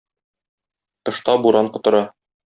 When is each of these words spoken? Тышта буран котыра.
Тышта 1.03 1.31
буран 1.41 1.67
котыра. 1.73 2.03